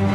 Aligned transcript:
Hey 0.00 0.06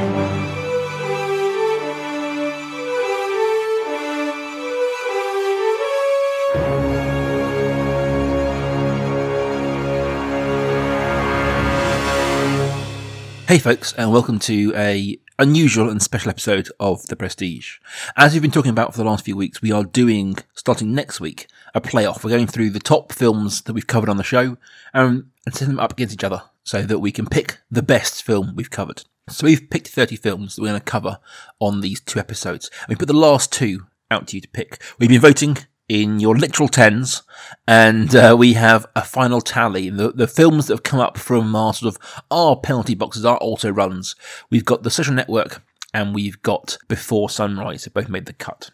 folks, 13.59 13.93
and 13.93 14.11
welcome 14.11 14.39
to 14.39 14.73
a 14.75 15.19
unusual 15.37 15.91
and 15.91 16.01
special 16.01 16.31
episode 16.31 16.71
of 16.79 17.05
The 17.05 17.15
Prestige. 17.15 17.77
As 18.17 18.33
we've 18.33 18.41
been 18.41 18.49
talking 18.49 18.71
about 18.71 18.91
for 18.91 18.97
the 18.97 19.05
last 19.05 19.23
few 19.23 19.37
weeks, 19.37 19.61
we 19.61 19.71
are 19.71 19.83
doing, 19.83 20.37
starting 20.55 20.95
next 20.95 21.21
week, 21.21 21.45
a 21.75 21.79
playoff. 21.79 22.23
We're 22.23 22.31
going 22.31 22.47
through 22.47 22.71
the 22.71 22.79
top 22.79 23.13
films 23.13 23.61
that 23.61 23.73
we've 23.73 23.85
covered 23.85 24.09
on 24.09 24.17
the 24.17 24.23
show 24.23 24.57
and 24.95 25.29
setting 25.47 25.67
them 25.67 25.79
up 25.79 25.93
against 25.93 26.15
each 26.15 26.23
other 26.23 26.41
so 26.63 26.81
that 26.81 26.97
we 26.97 27.11
can 27.11 27.27
pick 27.27 27.59
the 27.69 27.83
best 27.83 28.23
film 28.23 28.53
we've 28.55 28.71
covered. 28.71 29.03
So 29.27 29.47
we've 29.47 29.71
picked 29.71 29.87
30 29.87 30.17
films 30.17 30.55
that 30.55 30.61
we're 30.61 30.69
going 30.69 30.79
to 30.79 30.85
cover 30.85 31.17
on 31.59 31.81
these 31.81 31.99
two 31.99 32.19
episodes. 32.19 32.69
We 32.87 32.95
put 32.95 33.07
the 33.07 33.13
last 33.13 33.51
two 33.51 33.87
out 34.11 34.27
to 34.27 34.37
you 34.37 34.41
to 34.41 34.47
pick. 34.49 34.79
We've 34.99 35.09
been 35.09 35.19
voting 35.19 35.57
in 35.89 36.19
your 36.19 36.35
literal 36.35 36.69
tens, 36.69 37.23
and 37.67 38.15
uh, 38.15 38.35
we 38.37 38.53
have 38.53 38.85
a 38.95 39.03
final 39.03 39.41
tally. 39.41 39.89
The, 39.89 40.11
the 40.11 40.27
films 40.27 40.67
that 40.67 40.75
have 40.75 40.83
come 40.83 40.99
up 40.99 41.17
from 41.17 41.55
our 41.55 41.73
sort 41.73 41.95
of 41.95 42.23
our 42.29 42.55
penalty 42.55 42.93
boxes, 42.93 43.25
our 43.25 43.39
auto 43.41 43.71
runs. 43.71 44.15
We've 44.51 44.65
got 44.65 44.83
The 44.83 44.91
Social 44.91 45.15
Network, 45.15 45.63
and 45.91 46.13
we've 46.13 46.39
got 46.43 46.77
Before 46.87 47.27
Sunrise. 47.27 47.85
They 47.85 47.91
both 47.91 48.09
made 48.09 48.27
the 48.27 48.33
cut. 48.33 48.69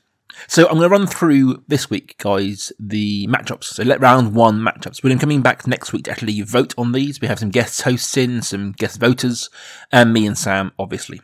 So 0.47 0.63
I'm 0.67 0.77
going 0.77 0.89
to 0.89 0.89
run 0.89 1.07
through 1.07 1.63
this 1.67 1.89
week, 1.89 2.15
guys, 2.17 2.71
the 2.79 3.27
matchups. 3.27 3.65
So 3.65 3.83
let 3.83 4.01
round 4.01 4.33
one 4.33 4.59
matchups. 4.59 5.03
We're 5.03 5.09
then 5.09 5.19
coming 5.19 5.41
back 5.41 5.67
next 5.67 5.93
week 5.93 6.05
to 6.05 6.11
actually 6.11 6.41
vote 6.41 6.73
on 6.77 6.91
these. 6.91 7.21
We 7.21 7.27
have 7.27 7.39
some 7.39 7.49
guest 7.49 7.81
hosts 7.81 8.17
in, 8.17 8.41
some 8.41 8.71
guest 8.71 8.99
voters, 8.99 9.49
and 9.91 10.13
me 10.13 10.25
and 10.25 10.37
Sam, 10.37 10.71
obviously. 10.79 11.21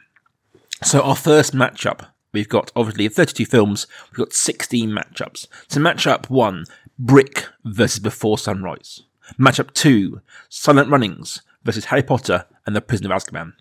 So 0.83 1.01
our 1.01 1.15
first 1.15 1.53
matchup 1.53 2.07
We've 2.33 2.47
got 2.47 2.71
obviously 2.75 3.07
32 3.07 3.45
films. 3.45 3.87
We've 4.11 4.19
got 4.19 4.33
16 4.33 4.91
matchups. 4.91 5.47
So 5.67 5.79
matchup 5.79 6.29
one, 6.29 6.65
Brick 6.99 7.47
versus 7.65 7.99
Before 7.99 8.37
Sunrise. 8.37 9.01
Matchup 9.39 9.73
two, 9.73 10.21
Silent 10.49 10.89
Runnings 10.89 11.41
versus 11.63 11.85
Harry 11.85 12.03
Potter 12.03 12.45
and 12.65 12.75
the 12.75 12.81
Prisoner 12.81 13.13
of 13.13 13.23
Azkaban. 13.23 13.53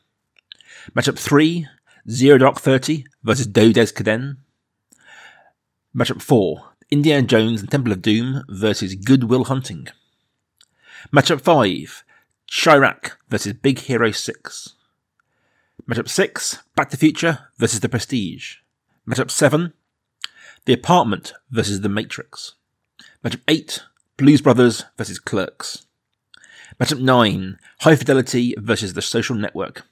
Matchup 0.95 1.19
three, 1.19 1.67
Zero 2.11 2.39
Dark 2.39 2.61
Thirty 2.61 3.07
versus 3.25 3.47
Dodes'ka-den. 3.47 4.37
Matchup 5.97 6.21
four, 6.21 6.73
Indiana 6.91 7.27
Jones 7.27 7.61
and 7.63 7.71
Temple 7.71 7.93
of 7.93 8.03
Doom 8.03 8.45
versus 8.51 8.95
Good 8.95 9.25
Will 9.25 9.45
Hunting. 9.45 9.89
Matchup 11.11 11.41
five, 11.41 12.05
Chi-Raq 12.53 13.13
versus 13.31 13.55
Big 13.55 13.79
Hero 13.79 14.11
6. 14.11 14.75
Matchup 15.89 16.09
6, 16.09 16.63
Back 16.75 16.91
to 16.91 16.97
the 16.97 17.01
Future 17.01 17.49
versus 17.57 17.81
The 17.81 17.89
Prestige. 17.89 18.57
Matchup 19.09 19.31
7, 19.31 19.73
The 20.67 20.75
Apartment 20.75 21.33
versus 21.51 21.81
The 21.81 21.89
Matrix. 21.89 22.57
Matchup 23.25 23.41
8, 23.49 23.85
Blues 24.17 24.43
Brothers 24.43 24.85
versus 24.99 25.19
Clerks. 25.19 25.87
Matchup 26.79 27.01
9, 27.01 27.59
High 27.81 27.97
Fidelity 27.97 28.55
versus 28.59 28.93
The 28.93 29.03
Social 29.03 29.35
Network. 29.35 29.87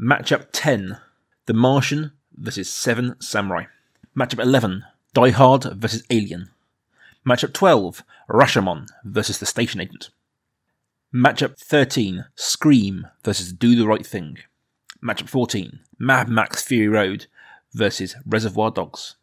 Matchup 0.00 0.46
10, 0.52 0.98
The 1.46 1.54
Martian 1.54 2.12
versus 2.36 2.70
Seven 2.70 3.20
Samurai. 3.20 3.64
Matchup 4.14 4.42
11, 4.42 4.84
Die 5.14 5.30
Hard 5.30 5.64
versus 5.74 6.04
Alien. 6.10 6.50
Matchup 7.26 7.54
12, 7.54 8.04
Rashomon 8.28 8.86
versus 9.04 9.38
The 9.38 9.46
Station 9.46 9.80
Agent. 9.80 10.10
Matchup 11.14 11.58
13, 11.58 12.26
Scream 12.34 13.06
versus 13.24 13.54
Do 13.54 13.74
the 13.74 13.86
Right 13.86 14.06
Thing. 14.06 14.36
Matchup 15.02 15.30
14, 15.30 15.80
Mad 15.98 16.28
Max 16.28 16.62
Fury 16.62 16.88
Road 16.88 17.26
versus 17.72 18.14
Reservoir 18.26 18.70
Dogs. 18.70 19.16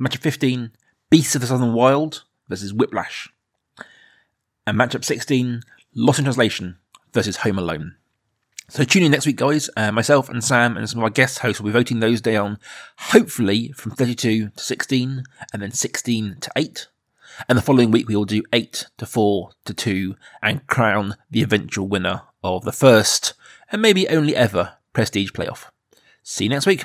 Matchup 0.00 0.20
15, 0.20 0.70
Beasts 1.10 1.34
of 1.34 1.40
the 1.40 1.48
Southern 1.48 1.72
Wild 1.72 2.22
versus 2.48 2.72
Whiplash. 2.72 3.32
And 4.64 4.78
matchup 4.78 5.04
16, 5.04 5.62
Lost 5.92 6.20
in 6.20 6.26
Translation 6.26 6.76
versus 7.12 7.38
Home 7.38 7.58
Alone. 7.58 7.96
So 8.70 8.84
tune 8.84 9.02
in 9.02 9.10
next 9.10 9.26
week, 9.26 9.34
guys. 9.34 9.68
Uh, 9.76 9.90
myself 9.90 10.28
and 10.28 10.44
Sam 10.44 10.76
and 10.76 10.88
some 10.88 11.00
of 11.00 11.02
our 11.02 11.10
guest 11.10 11.40
hosts 11.40 11.60
will 11.60 11.70
be 11.70 11.72
voting 11.72 11.98
those 11.98 12.20
down, 12.20 12.56
hopefully 12.98 13.72
from 13.72 13.90
32 13.90 14.50
to 14.50 14.62
16 14.62 15.24
and 15.52 15.60
then 15.60 15.72
16 15.72 16.36
to 16.40 16.50
8. 16.54 16.86
And 17.48 17.58
the 17.58 17.62
following 17.62 17.90
week, 17.90 18.06
we 18.06 18.14
will 18.14 18.24
do 18.24 18.44
8 18.52 18.86
to 18.98 19.06
4 19.06 19.50
to 19.64 19.74
2 19.74 20.14
and 20.40 20.64
crown 20.68 21.16
the 21.28 21.42
eventual 21.42 21.88
winner 21.88 22.22
of 22.44 22.64
the 22.64 22.70
first 22.70 23.34
and 23.72 23.82
maybe 23.82 24.08
only 24.08 24.36
ever 24.36 24.74
prestige 24.92 25.32
playoff. 25.32 25.66
See 26.22 26.44
you 26.44 26.50
next 26.50 26.66
week. 26.66 26.84